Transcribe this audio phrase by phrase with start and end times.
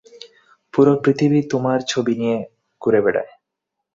[0.73, 2.37] পুরো পৃথিবী তোমার ছবি নিয়ে
[2.81, 3.29] ঘুরে বেড়াই।